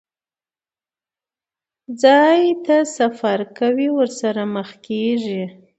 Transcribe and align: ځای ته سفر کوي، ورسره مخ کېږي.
ځای 2.01 2.41
ته 2.65 2.77
سفر 2.97 3.39
کوي، 3.57 3.87
ورسره 3.93 4.43
مخ 4.55 4.69
کېږي. 4.87 5.43